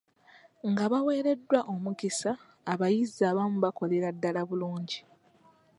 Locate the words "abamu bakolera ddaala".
3.31-4.41